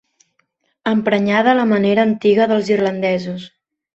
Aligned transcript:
Emprenyada 0.91 1.51
a 1.51 1.59
la 1.59 1.67
manera 1.73 2.07
antiga 2.09 2.49
dels 2.53 2.71
irlandesos. 2.75 3.47